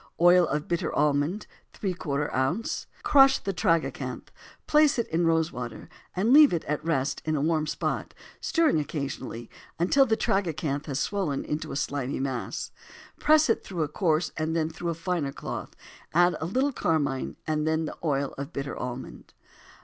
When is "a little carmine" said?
16.41-17.35